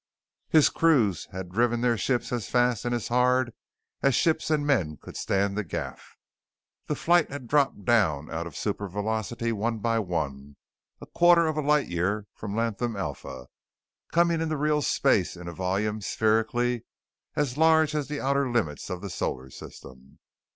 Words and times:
His 0.49 0.69
crews 0.69 1.27
had 1.31 1.51
driven 1.51 1.81
their 1.81 1.95
ships 1.95 2.31
as 2.31 2.49
fast 2.49 2.85
and 2.85 2.95
as 2.95 3.09
hard 3.09 3.53
as 4.01 4.15
ships 4.15 4.49
and 4.49 4.65
men 4.65 4.97
could 4.99 5.15
stand 5.15 5.55
the 5.55 5.63
gaff. 5.63 6.15
The 6.87 6.95
flight 6.95 7.29
had 7.29 7.47
dropped 7.47 7.85
down 7.85 8.27
out 8.31 8.47
of 8.47 8.55
supervelocity 8.55 9.51
one 9.53 9.77
by 9.77 9.99
one, 9.99 10.55
a 11.01 11.05
quarter 11.05 11.45
of 11.45 11.55
a 11.55 11.61
light 11.61 11.87
year 11.87 12.25
from 12.33 12.55
Latham 12.55 12.95
Alpha, 12.95 13.45
coming 14.11 14.41
into 14.41 14.57
real 14.57 14.81
space 14.81 15.35
in 15.37 15.47
a 15.47 15.53
volume 15.53 16.01
spherically 16.01 16.83
as 17.35 17.55
large 17.55 17.93
as 17.93 18.07
the 18.07 18.19
outer 18.21 18.49
limits 18.49 18.89
of 18.89 19.01
the 19.01 19.09
Solar 19.11 19.51
System. 19.51 20.17